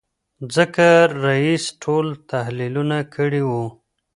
ځکه 0.55 0.85
رییس 1.25 1.65
ټول 1.83 2.05
تحلیلونه 2.31 2.97
کړي 3.15 3.41
وو. 3.49 3.65